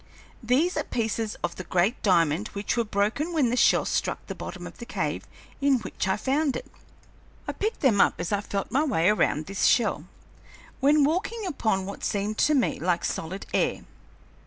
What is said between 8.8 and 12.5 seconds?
way around this shell, when walking upon what seemed